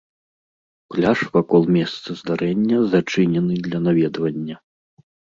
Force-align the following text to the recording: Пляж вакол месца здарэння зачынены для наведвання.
Пляж 0.93 1.19
вакол 1.35 1.67
месца 1.75 2.15
здарэння 2.21 2.79
зачынены 2.93 3.53
для 3.67 3.79
наведвання. 3.89 4.55